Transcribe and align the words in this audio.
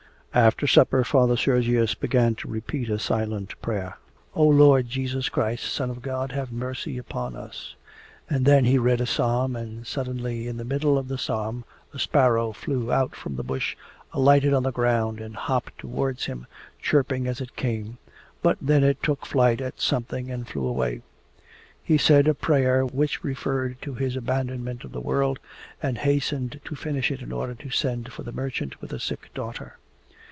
After 0.33 0.65
supper 0.65 1.03
Father 1.03 1.35
Sergius 1.35 1.93
began 1.93 2.35
to 2.35 2.47
repeat 2.47 2.89
a 2.89 2.99
silent 2.99 3.61
prayer: 3.61 3.97
'O 4.33 4.47
Lord 4.47 4.87
Jesus 4.87 5.27
Christ, 5.27 5.65
Son 5.65 5.89
of 5.89 6.01
God, 6.01 6.31
have 6.31 6.53
mercy 6.53 6.97
upon 6.97 7.35
us!' 7.35 7.75
and 8.29 8.45
then 8.45 8.63
he 8.63 8.77
read 8.77 9.01
a 9.01 9.05
psalm, 9.05 9.57
and 9.57 9.85
suddenly 9.85 10.47
in 10.47 10.55
the 10.55 10.63
middle 10.63 10.97
of 10.97 11.09
the 11.09 11.17
psalm 11.17 11.65
a 11.93 11.99
sparrow 11.99 12.53
flew 12.53 12.93
out 12.93 13.13
from 13.13 13.35
the 13.35 13.43
bush, 13.43 13.75
alighted 14.13 14.53
on 14.53 14.63
the 14.63 14.71
ground, 14.71 15.19
and 15.19 15.35
hopped 15.35 15.77
towards 15.77 16.27
him 16.27 16.47
chirping 16.81 17.27
as 17.27 17.41
it 17.41 17.57
came, 17.57 17.97
but 18.41 18.57
then 18.61 18.85
it 18.85 19.03
took 19.03 19.25
fright 19.25 19.59
at 19.59 19.81
something 19.81 20.31
and 20.31 20.47
flew 20.47 20.65
away. 20.65 21.01
He 21.83 21.97
said 21.97 22.29
a 22.29 22.33
prayer 22.33 22.85
which 22.85 23.21
referred 23.21 23.81
to 23.81 23.95
his 23.95 24.15
abandonment 24.15 24.85
of 24.85 24.93
the 24.93 25.01
world, 25.01 25.39
and 25.83 25.97
hastened 25.97 26.61
to 26.63 26.73
finish 26.75 27.11
it 27.11 27.21
in 27.21 27.33
order 27.33 27.53
to 27.55 27.69
send 27.69 28.13
for 28.13 28.23
the 28.23 28.31
merchant 28.31 28.79
with 28.79 28.91
the 28.91 28.99
sick 29.01 29.29
daughter. 29.33 29.75